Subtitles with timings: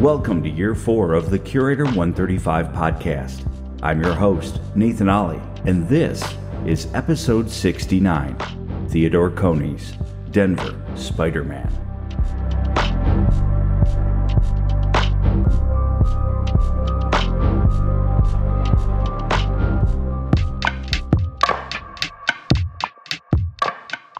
[0.00, 3.44] Welcome to year four of the Curator 135 podcast.
[3.82, 6.22] I'm your host, Nathan Ollie, and this
[6.64, 8.36] is episode 69
[8.90, 9.94] Theodore Coneys,
[10.30, 11.68] Denver Spider Man.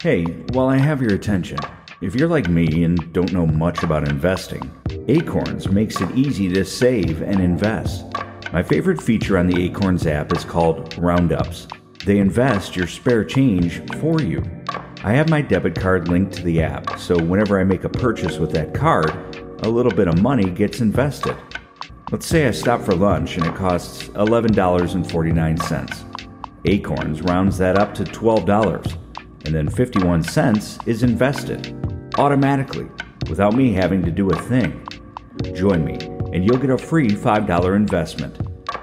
[0.02, 1.60] Hey, while I have your attention,
[2.00, 4.68] if you're like me and don't know much about investing,
[5.10, 8.04] Acorns makes it easy to save and invest.
[8.52, 11.66] My favorite feature on the Acorns app is called Roundups.
[12.04, 14.44] They invest your spare change for you.
[15.02, 18.36] I have my debit card linked to the app, so whenever I make a purchase
[18.36, 19.10] with that card,
[19.62, 21.38] a little bit of money gets invested.
[22.12, 26.04] Let's say I stop for lunch and it costs $11.49.
[26.66, 28.98] Acorns rounds that up to $12
[29.46, 31.74] and then 51 cents is invested
[32.18, 32.88] automatically
[33.30, 34.84] without me having to do a thing.
[35.54, 35.98] Join me,
[36.32, 38.36] and you'll get a free $5 investment.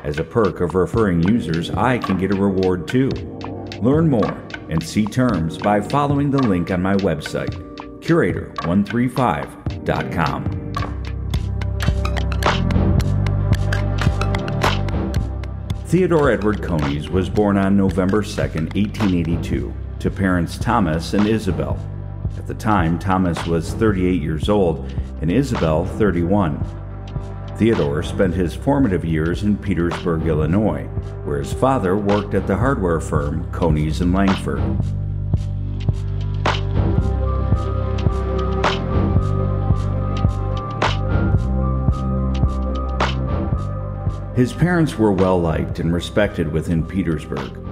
[0.04, 3.10] As a perk of referring users, I can get a reward too.
[3.82, 4.32] Learn more
[4.70, 7.54] and see terms by following the link on my website,
[8.02, 10.62] curator135.com.
[15.86, 21.80] Theodore Edward Coneys was born on November 2, 1882 to parents Thomas and Isabel.
[22.38, 26.64] At the time, Thomas was 38 years old and Isabel 31.
[27.58, 30.84] Theodore spent his formative years in Petersburg, Illinois,
[31.24, 34.62] where his father worked at the hardware firm Coneys and Langford.
[44.36, 47.65] His parents were well liked and respected within Petersburg.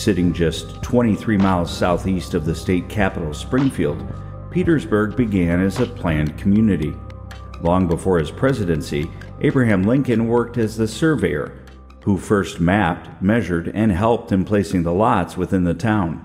[0.00, 4.02] Sitting just 23 miles southeast of the state capital, Springfield,
[4.50, 6.94] Petersburg began as a planned community.
[7.60, 9.10] Long before his presidency,
[9.42, 11.52] Abraham Lincoln worked as the surveyor,
[12.02, 16.24] who first mapped, measured, and helped in placing the lots within the town.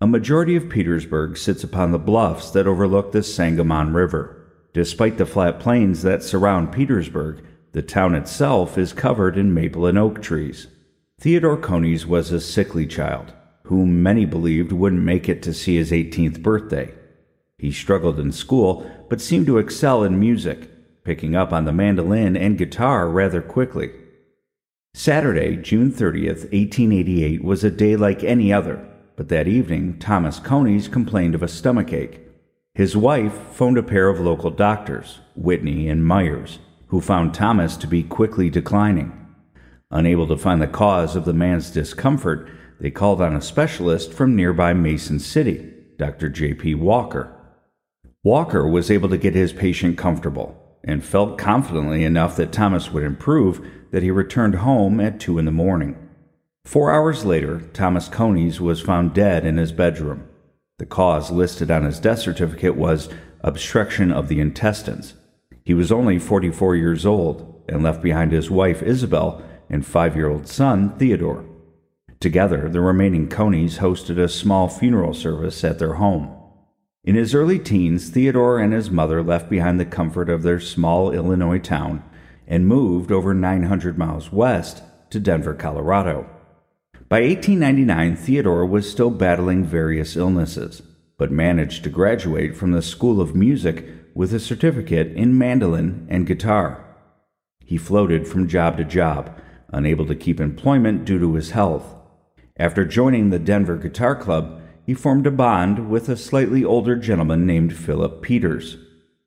[0.00, 4.40] A majority of Petersburg sits upon the bluffs that overlook the Sangamon River.
[4.72, 9.98] Despite the flat plains that surround Petersburg, the town itself is covered in maple and
[9.98, 10.68] oak trees.
[11.18, 13.32] Theodore Coneys was a sickly child,
[13.64, 16.92] whom many believed wouldn't make it to see his 18th birthday.
[17.56, 20.68] He struggled in school, but seemed to excel in music,
[21.04, 23.92] picking up on the mandolin and guitar rather quickly.
[24.92, 30.86] Saturday, June 30th, 1888, was a day like any other, but that evening Thomas Coneys
[30.86, 32.20] complained of a stomachache.
[32.74, 37.86] His wife phoned a pair of local doctors, Whitney and Myers, who found Thomas to
[37.86, 39.25] be quickly declining.
[39.90, 42.48] Unable to find the cause of the man's discomfort,
[42.80, 46.28] they called on a specialist from nearby Mason City, Dr.
[46.28, 46.74] J.P.
[46.74, 47.32] Walker.
[48.24, 53.04] Walker was able to get his patient comfortable and felt confidently enough that Thomas would
[53.04, 55.96] improve that he returned home at 2 in the morning.
[56.64, 60.28] Four hours later, Thomas Coneys was found dead in his bedroom.
[60.78, 63.08] The cause listed on his death certificate was
[63.40, 65.14] obstruction of the intestines.
[65.64, 70.28] He was only 44 years old and left behind his wife Isabel and five year
[70.28, 71.44] old son, Theodore.
[72.20, 76.34] Together, the remaining Coneys hosted a small funeral service at their home.
[77.04, 81.12] In his early teens, Theodore and his mother left behind the comfort of their small
[81.12, 82.02] Illinois town
[82.46, 86.28] and moved over 900 miles west to Denver, Colorado.
[87.08, 90.82] By 1899, Theodore was still battling various illnesses,
[91.18, 96.26] but managed to graduate from the School of Music with a certificate in mandolin and
[96.26, 96.84] guitar.
[97.64, 99.38] He floated from job to job,
[99.72, 101.94] unable to keep employment due to his health.
[102.58, 107.44] After joining the Denver Guitar Club, he formed a bond with a slightly older gentleman
[107.44, 108.78] named Philip Peters.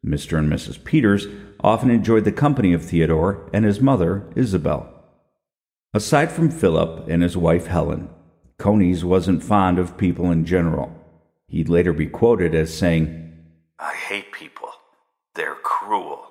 [0.05, 0.39] Mr.
[0.39, 0.83] and Mrs.
[0.83, 1.27] Peters
[1.61, 4.89] often enjoyed the company of Theodore and his mother, Isabel.
[5.93, 8.09] Aside from Philip and his wife Helen,
[8.57, 10.95] Coneys wasn't fond of people in general.
[11.47, 13.33] He'd later be quoted as saying,
[13.79, 14.69] I hate people.
[15.35, 16.25] They're cruel.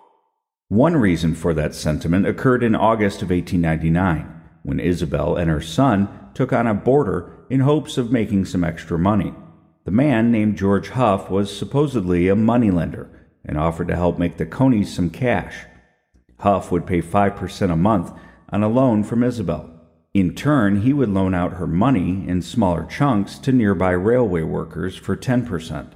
[0.70, 4.30] One reason for that sentiment occurred in August of 1899,
[4.62, 8.98] when Isabel and her son took on a boarder in hopes of making some extra
[8.98, 9.32] money.
[9.86, 13.08] The man, named George Huff, was supposedly a moneylender
[13.46, 15.64] and offered to help make the Coneys some cash.
[16.40, 18.12] Huff would pay 5% a month
[18.50, 19.70] on a loan from Isabel.
[20.12, 24.96] In turn, he would loan out her money in smaller chunks to nearby railway workers
[24.96, 25.92] for 10%.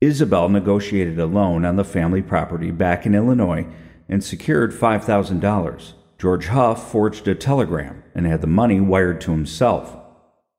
[0.00, 3.66] Isabel negotiated a loan on the family property back in Illinois
[4.08, 5.92] and secured $5,000.
[6.18, 9.96] George Huff forged a telegram and had the money wired to himself.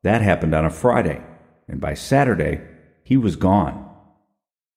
[0.04, 1.22] That happened on a Friday,
[1.68, 2.62] and by Saturday,
[3.04, 3.90] he was gone.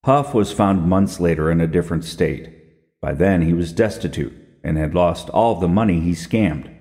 [0.05, 2.53] Huff was found months later in a different state.
[3.01, 4.33] By then, he was destitute
[4.65, 6.75] and had lost all the money he scammed.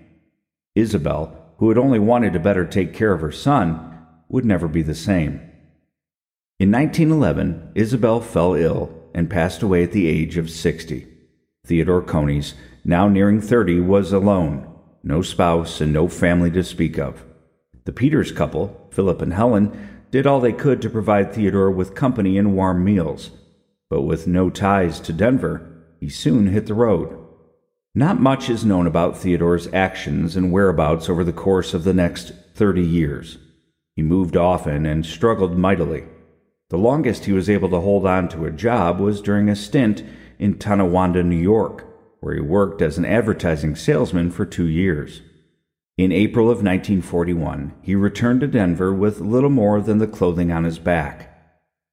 [0.75, 3.99] Isabel, who had only wanted to better take care of her son,
[4.29, 5.41] would never be the same.
[6.59, 11.07] In 1911, Isabel fell ill and passed away at the age of 60.
[11.65, 12.53] Theodore Coneys,
[12.83, 14.67] now nearing 30, was alone,
[15.03, 17.23] no spouse and no family to speak of.
[17.85, 22.37] The Peters couple, Philip and Helen, did all they could to provide Theodore with company
[22.37, 23.31] and warm meals,
[23.89, 25.67] but with no ties to Denver,
[25.99, 27.17] he soon hit the road.
[27.93, 32.33] Not much is known about Theodore's actions and whereabouts over the course of the next
[32.55, 33.37] 30 years.
[33.95, 36.05] He moved often and struggled mightily.
[36.69, 40.03] The longest he was able to hold on to a job was during a stint
[40.41, 41.85] in Tonawanda, New York,
[42.19, 45.21] where he worked as an advertising salesman for two years.
[45.99, 50.63] In April of 1941, he returned to Denver with little more than the clothing on
[50.63, 51.27] his back.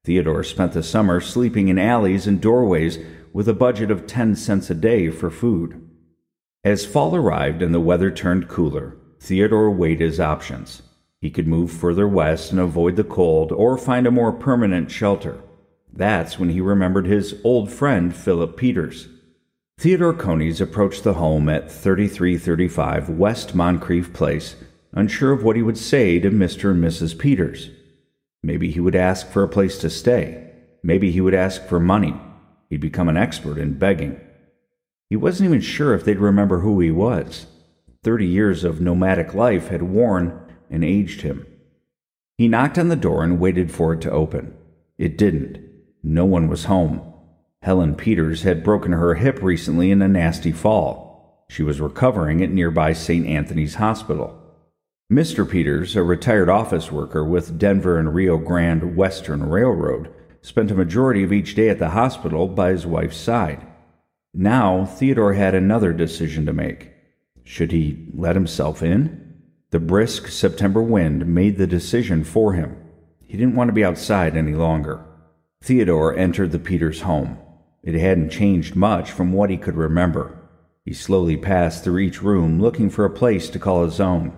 [0.05, 2.99] Theodore spent the summer sleeping in alleys and doorways
[3.35, 5.87] with a budget of 10 cents a day for food.
[6.65, 10.81] As fall arrived and the weather turned cooler, Theodore weighed his options.
[11.21, 15.43] He could move further west and avoid the cold or find a more permanent shelter.
[15.99, 19.09] That's when he remembered his old friend Philip Peters.
[19.79, 24.55] Theodore Coneys approached the home at 3335 West Moncrief Place,
[24.93, 26.71] unsure of what he would say to Mr.
[26.71, 27.19] and Mrs.
[27.19, 27.71] Peters.
[28.45, 30.53] Maybe he would ask for a place to stay.
[30.85, 32.15] Maybe he would ask for money.
[32.71, 34.21] He'd become an expert in begging.
[35.11, 37.47] He wasn't even sure if they'd remember who he was.
[38.05, 40.41] Thirty years of nomadic life had worn
[40.71, 41.45] and aged him.
[42.37, 44.55] He knocked on the door and waited for it to open.
[44.97, 45.68] It didn't.
[46.03, 47.03] No one was home.
[47.63, 51.45] Helen Peters had broken her hip recently in a nasty fall.
[51.49, 53.27] She was recovering at nearby St.
[53.27, 54.39] Anthony's Hospital.
[55.11, 55.49] Mr.
[55.49, 60.13] Peters, a retired office worker with Denver and Rio Grande Western Railroad,
[60.43, 63.67] spent a majority of each day at the hospital by his wife's side.
[64.35, 66.93] Now, Theodore had another decision to make.
[67.43, 69.35] Should he let himself in?
[69.71, 72.77] The brisk September wind made the decision for him.
[73.27, 75.05] He didn't want to be outside any longer.
[75.63, 77.39] Theodore entered the Peters home.
[77.83, 80.39] It hadn't changed much from what he could remember.
[80.85, 84.33] He slowly passed through each room looking for a place to call his own.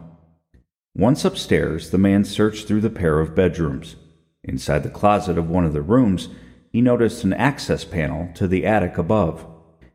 [0.96, 3.96] Once upstairs, the man searched through the pair of bedrooms.
[4.42, 6.28] Inside the closet of one of the rooms,
[6.72, 9.46] he noticed an access panel to the attic above.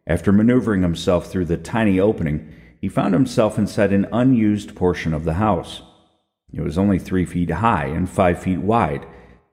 [0.07, 5.25] After maneuvering himself through the tiny opening, he found himself inside an unused portion of
[5.25, 5.81] the house.
[6.53, 9.05] It was only three feet high and five feet wide,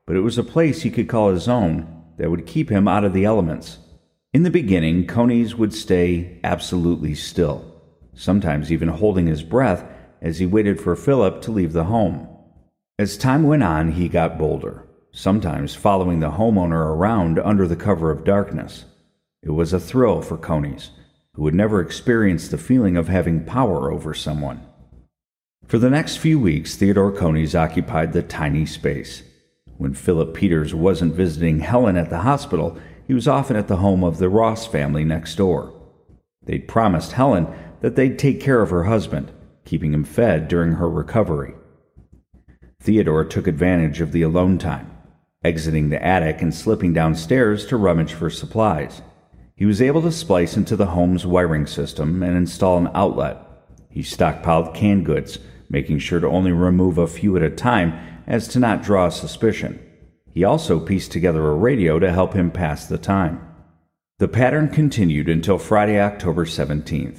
[0.07, 3.05] but it was a place he could call his own that would keep him out
[3.05, 3.79] of the elements.
[4.33, 7.83] In the beginning, Coneys would stay absolutely still,
[8.15, 9.85] sometimes even holding his breath
[10.21, 12.29] as he waited for Philip to leave the home.
[12.99, 18.11] As time went on, he got bolder, sometimes following the homeowner around under the cover
[18.11, 18.85] of darkness.
[19.43, 20.91] It was a thrill for Coneys,
[21.35, 24.63] who had never experienced the feeling of having power over someone.
[25.67, 29.23] For the next few weeks, Theodore Coneys occupied the tiny space.
[29.83, 34.05] When Philip Peters wasn't visiting Helen at the hospital, he was often at the home
[34.05, 35.75] of the Ross family next door.
[36.45, 37.49] They'd promised Helen
[37.81, 39.33] that they'd take care of her husband,
[39.65, 41.55] keeping him fed during her recovery.
[42.79, 44.89] Theodore took advantage of the alone time,
[45.43, 49.03] exiting the attic and slipping downstairs to rummage for supplies.
[49.57, 53.37] He was able to splice into the home's wiring system and install an outlet.
[53.91, 58.49] He stockpiled canned goods, making sure to only remove a few at a time as
[58.49, 59.79] to not draw suspicion.
[60.33, 63.47] He also pieced together a radio to help him pass the time.
[64.19, 67.19] The pattern continued until Friday, October 17th.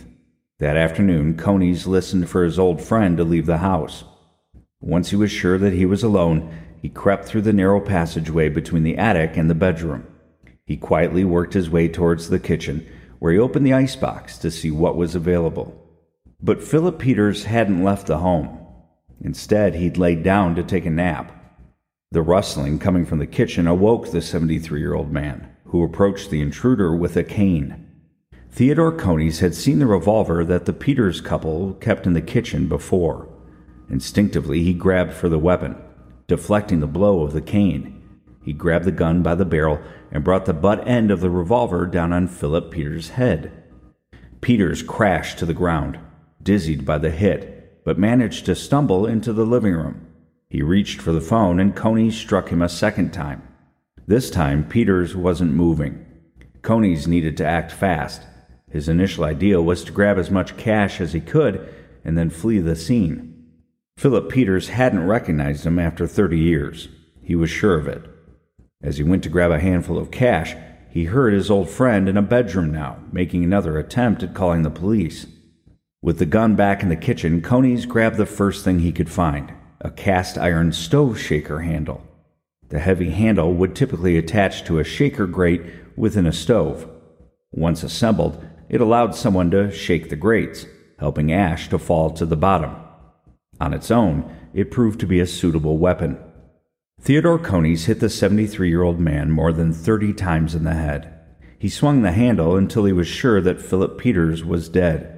[0.59, 4.03] That afternoon, Coneys listened for his old friend to leave the house.
[4.79, 8.83] Once he was sure that he was alone, he crept through the narrow passageway between
[8.83, 10.07] the attic and the bedroom.
[10.65, 12.87] He quietly worked his way towards the kitchen,
[13.19, 15.79] where he opened the icebox to see what was available.
[16.41, 18.62] But Philip Peters hadn't left the home.
[19.23, 21.31] Instead, he'd laid down to take a nap.
[22.11, 26.41] The rustling coming from the kitchen awoke the 73 year old man, who approached the
[26.41, 27.87] intruder with a cane.
[28.51, 33.27] Theodore Coneys had seen the revolver that the Peters couple kept in the kitchen before.
[33.89, 35.75] Instinctively, he grabbed for the weapon,
[36.27, 37.99] deflecting the blow of the cane.
[38.43, 39.79] He grabbed the gun by the barrel
[40.11, 43.51] and brought the butt end of the revolver down on Philip Peters' head.
[44.41, 45.97] Peters crashed to the ground,
[46.43, 50.07] dizzied by the hit, but managed to stumble into the living room.
[50.49, 53.41] He reached for the phone, and Coneys struck him a second time.
[54.05, 56.05] This time, Peters wasn't moving.
[56.61, 58.21] Coneys needed to act fast.
[58.69, 61.67] His initial idea was to grab as much cash as he could
[62.03, 63.29] and then flee the scene.
[63.97, 66.89] Philip Peters hadn't recognized him after 30 years.
[67.21, 68.03] He was sure of it.
[68.81, 70.55] As he went to grab a handful of cash,
[70.89, 74.69] he heard his old friend in a bedroom now, making another attempt at calling the
[74.69, 75.25] police.
[76.03, 79.53] With the gun back in the kitchen, Coneys grabbed the first thing he could find
[79.79, 82.05] a cast iron stove shaker handle.
[82.67, 85.61] The heavy handle would typically attach to a shaker grate
[85.95, 86.89] within a stove.
[87.53, 90.65] Once assembled, it allowed someone to shake the grates,
[90.99, 92.75] helping ash to fall to the bottom.
[93.61, 96.17] On its own, it proved to be a suitable weapon.
[96.99, 101.17] Theodore Coneys hit the 73 year old man more than 30 times in the head.
[101.57, 105.12] He swung the handle until he was sure that Philip Peters was dead.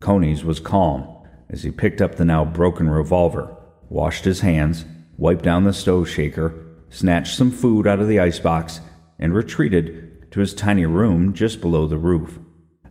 [0.00, 1.06] Coneys was calm
[1.50, 3.54] as he picked up the now broken revolver,
[3.90, 4.86] washed his hands,
[5.18, 6.54] wiped down the stove shaker,
[6.88, 8.80] snatched some food out of the icebox,
[9.18, 12.38] and retreated to his tiny room just below the roof.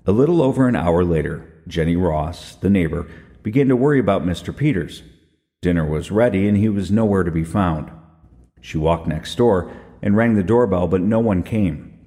[0.06, 3.08] A little over an hour later, Jenny Ross, the neighbor,
[3.42, 4.56] began to worry about Mr.
[4.56, 5.02] Peters.
[5.62, 7.90] Dinner was ready and he was nowhere to be found.
[8.62, 11.98] She walked next door and rang the doorbell, but no one came.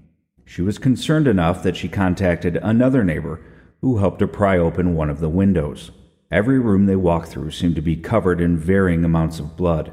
[0.45, 3.41] She was concerned enough that she contacted another neighbor
[3.83, 5.91] who helped to pry open one of the windows.
[6.31, 9.93] Every room they walked through seemed to be covered in varying amounts of blood.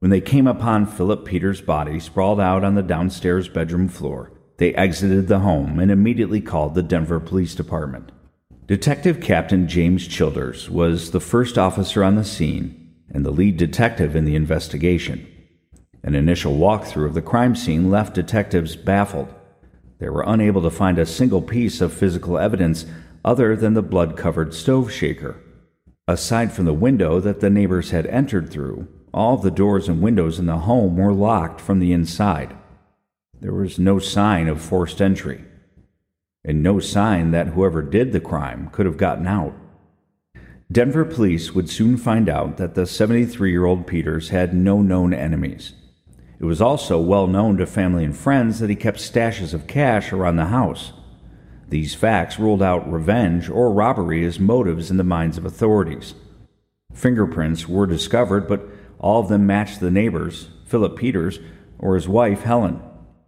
[0.00, 4.74] When they came upon Philip Peters' body sprawled out on the downstairs bedroom floor, they
[4.74, 8.10] exited the home and immediately called the Denver Police Department.
[8.66, 14.16] Detective Captain James Childers was the first officer on the scene and the lead detective
[14.16, 15.26] in the investigation.
[16.02, 19.32] An initial walkthrough of the crime scene left detectives baffled.
[19.98, 22.84] They were unable to find a single piece of physical evidence
[23.28, 25.36] other than the blood covered stove shaker.
[26.06, 30.38] Aside from the window that the neighbors had entered through, all the doors and windows
[30.38, 32.56] in the home were locked from the inside.
[33.38, 35.44] There was no sign of forced entry,
[36.42, 39.52] and no sign that whoever did the crime could have gotten out.
[40.72, 45.12] Denver police would soon find out that the 73 year old Peters had no known
[45.12, 45.74] enemies.
[46.40, 50.14] It was also well known to family and friends that he kept stashes of cash
[50.14, 50.94] around the house.
[51.68, 56.14] These facts ruled out revenge or robbery as motives in the minds of authorities.
[56.94, 58.66] Fingerprints were discovered, but
[58.98, 61.38] all of them matched the neighbors, Philip Peters,
[61.78, 62.80] or his wife, Helen.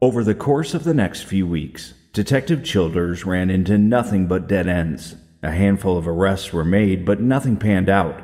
[0.02, 4.66] Over the course of the next few weeks, Detective Childers ran into nothing but dead
[4.66, 5.16] ends.
[5.42, 8.22] A handful of arrests were made, but nothing panned out.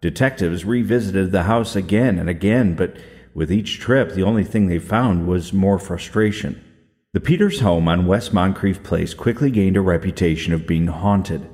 [0.00, 2.96] Detectives revisited the house again and again, but
[3.34, 6.62] with each trip, the only thing they found was more frustration.
[7.14, 11.48] The Peters home on West Moncrief Place quickly gained a reputation of being haunted.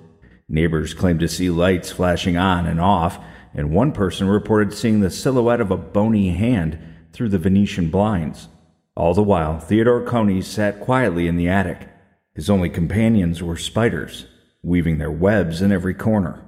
[0.48, 5.10] Neighbors claimed to see lights flashing on and off, and one person reported seeing the
[5.10, 6.76] silhouette of a bony hand
[7.12, 8.48] through the Venetian blinds.
[8.96, 11.88] All the while, Theodore Coneys sat quietly in the attic.
[12.34, 14.26] His only companions were spiders,
[14.64, 16.42] weaving their webs in every corner.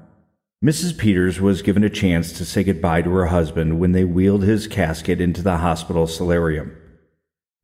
[0.64, 0.98] Mrs.
[0.98, 4.66] Peters was given a chance to say goodbye to her husband when they wheeled his
[4.66, 6.76] casket into the hospital solarium.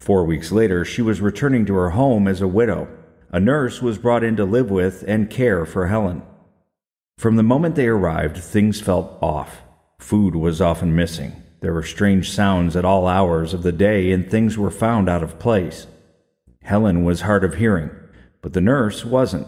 [0.03, 2.89] Four weeks later, she was returning to her home as a widow.
[3.31, 6.23] A nurse was brought in to live with and care for Helen.
[7.19, 9.63] From the moment they arrived, things felt off.
[10.01, 11.41] Food was often missing.
[11.61, 15.23] There were strange sounds at all hours of the day, and things were found out
[15.23, 15.87] of place.
[16.63, 17.91] Helen was hard of hearing,
[18.41, 19.47] but the nurse wasn't.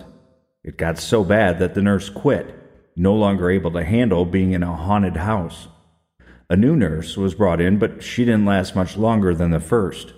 [0.62, 2.54] It got so bad that the nurse quit,
[2.94, 5.66] no longer able to handle being in a haunted house.
[6.48, 10.12] A new nurse was brought in, but she didn't last much longer than the first.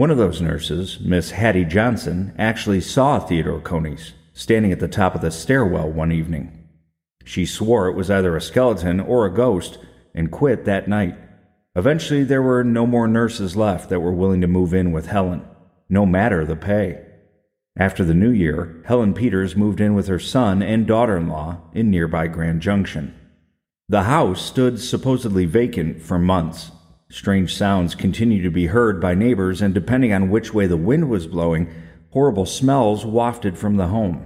[0.00, 5.14] One of those nurses, Miss Hattie Johnson, actually saw Theodore Coneys standing at the top
[5.14, 6.66] of the stairwell one evening.
[7.22, 9.76] She swore it was either a skeleton or a ghost
[10.14, 11.18] and quit that night.
[11.76, 15.46] Eventually, there were no more nurses left that were willing to move in with Helen,
[15.90, 17.04] no matter the pay.
[17.76, 21.60] After the new year, Helen Peters moved in with her son and daughter in law
[21.74, 23.14] in nearby Grand Junction.
[23.86, 26.70] The house stood supposedly vacant for months
[27.12, 31.10] Strange sounds continued to be heard by neighbors, and depending on which way the wind
[31.10, 31.68] was blowing,
[32.10, 34.24] horrible smells wafted from the home.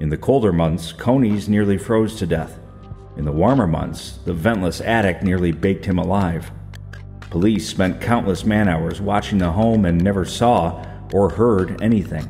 [0.00, 2.58] In the colder months, Coneys nearly froze to death.
[3.16, 6.50] In the warmer months, the ventless attic nearly baked him alive.
[7.30, 12.26] Police spent countless man hours watching the home and never saw or heard anything.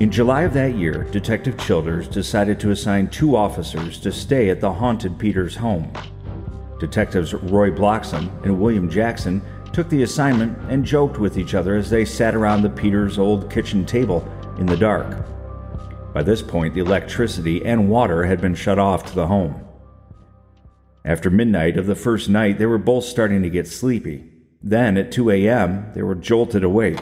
[0.00, 4.58] In July of that year, Detective Childers decided to assign two officers to stay at
[4.58, 5.92] the haunted Peters home.
[6.78, 9.42] Detectives Roy Bloxam and William Jackson
[9.74, 13.50] took the assignment and joked with each other as they sat around the Peters' old
[13.50, 14.26] kitchen table
[14.58, 15.22] in the dark.
[16.14, 19.62] By this point, the electricity and water had been shut off to the home.
[21.04, 24.24] After midnight of the first night, they were both starting to get sleepy.
[24.62, 27.00] Then, at 2 a.m., they were jolted awake.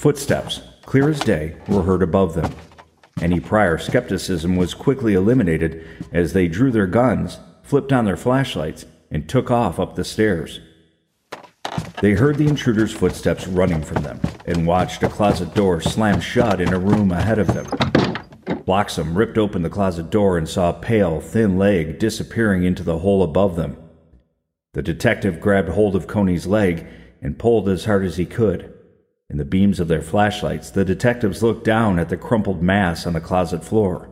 [0.00, 2.50] Footsteps, clear as day, were heard above them.
[3.20, 8.86] Any prior skepticism was quickly eliminated as they drew their guns, flipped on their flashlights,
[9.10, 10.60] and took off up the stairs.
[12.00, 16.62] They heard the intruder's footsteps running from them and watched a closet door slam shut
[16.62, 17.66] in a room ahead of them.
[18.64, 23.00] Bloxam ripped open the closet door and saw a pale, thin leg disappearing into the
[23.00, 23.76] hole above them.
[24.72, 26.86] The detective grabbed hold of Coney's leg
[27.20, 28.79] and pulled as hard as he could.
[29.30, 33.12] In the beams of their flashlights, the detectives looked down at the crumpled mass on
[33.12, 34.10] the closet floor.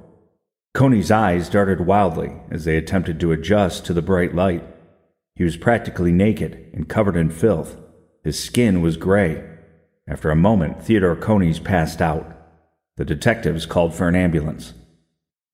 [0.74, 4.64] Coney's eyes darted wildly as they attempted to adjust to the bright light.
[5.34, 7.76] He was practically naked and covered in filth.
[8.22, 9.44] His skin was gray.
[10.06, 12.36] After a moment, Theodore Coneys passed out.
[12.96, 14.72] The detectives called for an ambulance.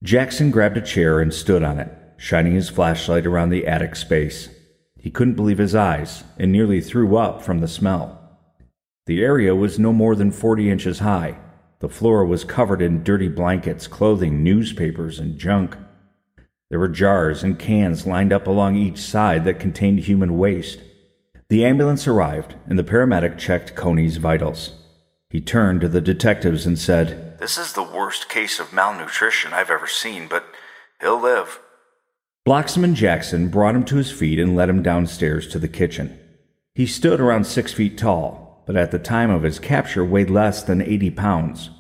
[0.03, 4.51] Jackson grabbed a chair and stood on it, shining his flashlight around the attic space.
[4.99, 8.24] He couldn't believe his eyes and nearly threw up from the smell.
[9.07, 11.39] The area was no more than 40 inches high.
[11.81, 15.77] The floor was covered in dirty blankets, clothing, newspapers, and junk.
[16.71, 20.81] There were jars and cans lined up along each side that contained human waste.
[21.51, 24.73] The ambulance arrived, and the paramedic checked Coney's vitals.
[25.29, 29.71] He turned to the detectives and said, This is the worst case of malnutrition I've
[29.71, 30.47] ever seen, but
[31.01, 31.61] he'll live.
[32.47, 36.19] Bloxam and Jackson brought him to his feet and led him downstairs to the kitchen.
[36.75, 40.63] He stood around six feet tall, but at the time of his capture weighed less
[40.63, 41.71] than 80 pounds.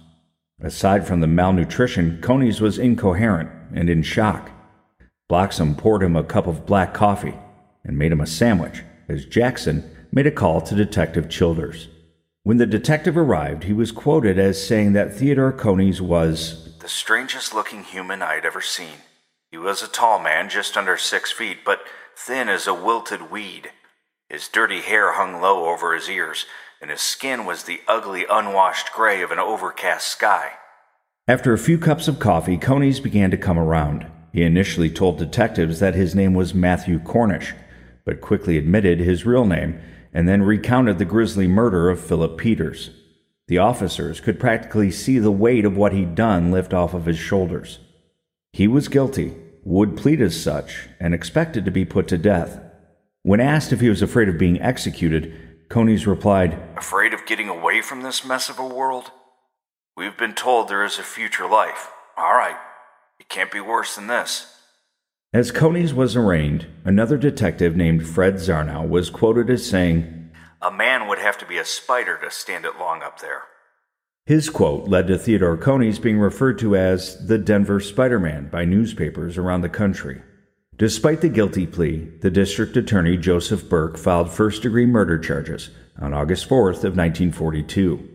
[0.60, 4.50] Aside from the malnutrition, Coneys was incoherent and in shock.
[5.30, 7.34] Bloxam poured him a cup of black coffee
[7.84, 11.88] and made him a sandwich as Jackson made a call to Detective Childers.
[12.44, 17.54] When the detective arrived, he was quoted as saying that Theodore Coneys was the strangest
[17.54, 18.98] looking human I'd ever seen.
[19.50, 21.80] He was a tall man, just under six feet, but
[22.16, 23.70] thin as a wilted weed.
[24.28, 26.44] His dirty hair hung low over his ears,
[26.84, 30.52] and his skin was the ugly, unwashed gray of an overcast sky.
[31.26, 34.06] After a few cups of coffee, Coneys began to come around.
[34.34, 37.54] He initially told detectives that his name was Matthew Cornish,
[38.04, 39.80] but quickly admitted his real name
[40.12, 42.90] and then recounted the grisly murder of Philip Peters.
[43.48, 47.16] The officers could practically see the weight of what he'd done lift off of his
[47.16, 47.78] shoulders.
[48.52, 52.60] He was guilty, would plead as such, and expected to be put to death.
[53.22, 55.34] When asked if he was afraid of being executed,
[55.74, 59.10] Coneys replied, Afraid of getting away from this mess of a world?
[59.96, 61.88] We've been told there is a future life.
[62.16, 62.54] All right,
[63.18, 64.56] it can't be worse than this.
[65.32, 70.30] As Coneys was arraigned, another detective named Fred Zarnow was quoted as saying,
[70.62, 73.42] A man would have to be a spider to stand it long up there.
[74.26, 78.64] His quote led to Theodore Coneys being referred to as the Denver Spider Man by
[78.64, 80.22] newspapers around the country.
[80.76, 86.12] Despite the guilty plea, the district attorney Joseph Burke filed first degree murder charges on
[86.12, 88.08] August 4th of 1942.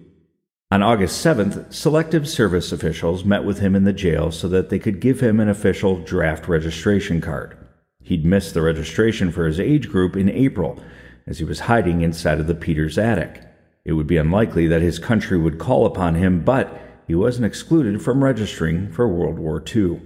[0.70, 4.78] On August 7th, Selective Service officials met with him in the jail so that they
[4.78, 7.58] could give him an official draft registration card.
[8.04, 10.84] He'd missed the registration for his age group in April
[11.26, 13.42] as he was hiding inside of the Peters attic.
[13.86, 18.02] It would be unlikely that his country would call upon him, but he wasn't excluded
[18.02, 20.02] from registering for World War II.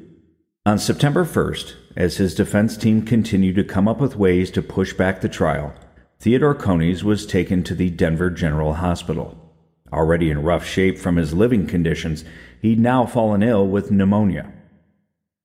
[0.65, 4.93] On September 1st, as his defense team continued to come up with ways to push
[4.93, 5.73] back the trial,
[6.19, 9.37] Theodore Coneys was taken to the Denver General Hospital.
[9.91, 12.23] Already in rough shape from his living conditions,
[12.61, 14.51] he'd now fallen ill with pneumonia.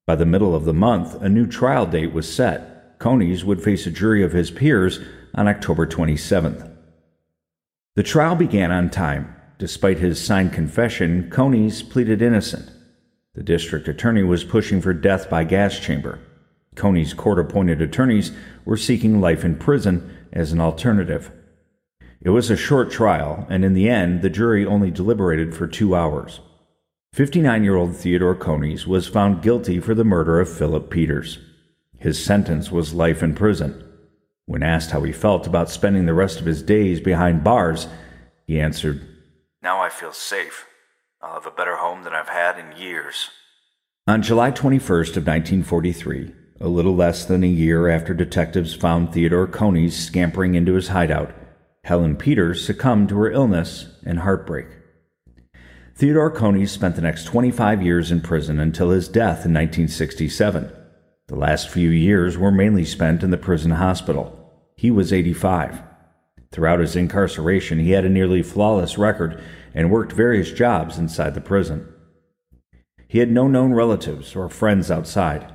[0.06, 2.98] By the middle of the month, a new trial date was set.
[2.98, 5.00] Coneys would face a jury of his peers
[5.34, 6.70] on October 27th.
[7.94, 9.34] The trial began on time.
[9.58, 12.70] Despite his signed confession, Coneys pleaded innocent.
[13.34, 16.20] The district attorney was pushing for death by gas chamber.
[16.78, 18.32] Coney's court appointed attorneys
[18.64, 21.30] were seeking life in prison as an alternative.
[22.22, 25.94] It was a short trial, and in the end, the jury only deliberated for two
[25.94, 26.40] hours.
[27.12, 31.38] 59 year old Theodore Coneys was found guilty for the murder of Philip Peters.
[31.98, 33.84] His sentence was life in prison.
[34.46, 37.88] When asked how he felt about spending the rest of his days behind bars,
[38.46, 39.06] he answered,
[39.62, 40.66] Now I feel safe.
[41.20, 43.30] I'll have a better home than I've had in years.
[44.06, 49.46] On July 21st of 1943, a little less than a year after detectives found Theodore
[49.46, 51.32] Coneys scampering into his hideout,
[51.84, 54.66] Helen Peters succumbed to her illness and heartbreak.
[55.94, 60.70] Theodore Coney spent the next 25 years in prison until his death in 1967.
[61.28, 64.34] The last few years were mainly spent in the prison hospital.
[64.76, 65.82] He was 85.
[66.52, 69.42] Throughout his incarceration, he had a nearly flawless record
[69.74, 71.92] and worked various jobs inside the prison.
[73.08, 75.52] He had no known relatives or friends outside.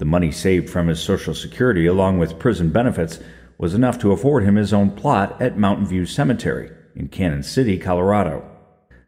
[0.00, 3.20] The money saved from his Social Security, along with prison benefits,
[3.58, 7.76] was enough to afford him his own plot at Mountain View Cemetery in Cannon City,
[7.76, 8.42] Colorado.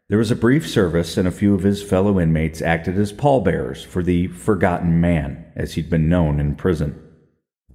[0.07, 3.83] There was a brief service, and a few of his fellow inmates acted as pallbearers
[3.83, 7.01] for the Forgotten Man, as he'd been known in prison.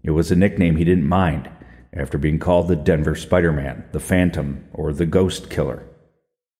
[0.04, 1.50] It was a nickname he didn't mind,
[1.92, 5.82] after being called the Denver Spider Man, the Phantom, or the Ghost Killer.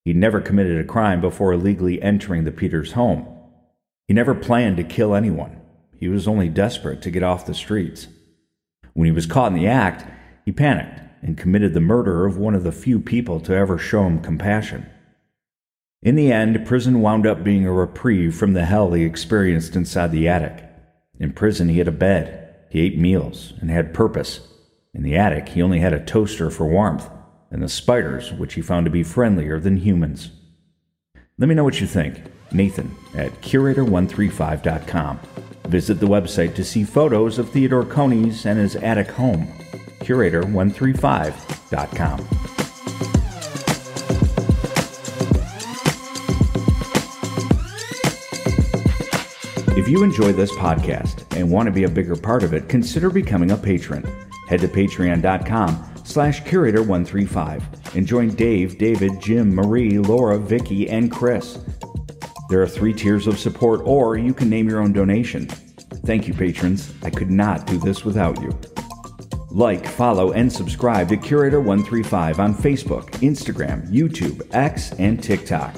[0.05, 3.29] he'd never committed a crime before illegally entering the Peters home.
[4.09, 5.58] He never planned to kill anyone.
[5.99, 8.07] He was only desperate to get off the streets.
[8.95, 10.05] When he was caught in the act,
[10.45, 14.05] he panicked and committed the murder of one of the few people to ever show
[14.05, 14.87] him compassion.
[16.03, 20.13] In the end, prison wound up being a reprieve from the hell he experienced inside
[20.13, 20.65] the attic.
[21.19, 24.41] In prison, he had a bed, he ate meals, and had purpose.
[24.95, 27.11] In the attic, he only had a toaster for warmth,
[27.51, 30.31] and the spiders, which he found to be friendlier than humans.
[31.39, 32.23] Let me know what you think.
[32.53, 35.21] Nathan at Curator135.com.
[35.69, 39.47] Visit the website to see photos of Theodore Coneys and his attic home.
[40.01, 42.21] Curator135.com.
[49.77, 53.11] If you enjoy this podcast and want to be a bigger part of it, consider
[53.11, 54.03] becoming a patron.
[54.49, 61.59] Head to patreon.com slash curator135 and join Dave, David, Jim, Marie, Laura, Vicky, and Chris.
[62.49, 65.47] There are three tiers of support, or you can name your own donation.
[66.07, 66.95] Thank you, patrons.
[67.03, 68.59] I could not do this without you.
[69.51, 75.77] Like, follow, and subscribe to Curator135 on Facebook, Instagram, YouTube, X, and TikTok.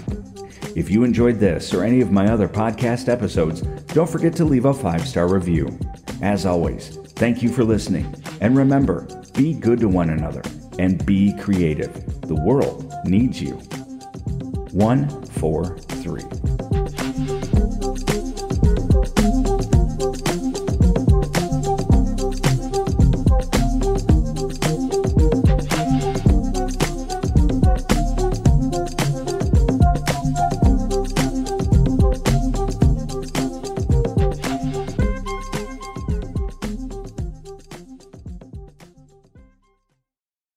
[0.76, 4.66] If you enjoyed this or any of my other podcast episodes, don't forget to leave
[4.66, 5.76] a five star review.
[6.22, 8.14] As always, thank you for listening.
[8.40, 10.42] And remember, be good to one another
[10.78, 11.92] and be creative.
[12.22, 13.60] The world needs you.
[14.72, 16.69] 143.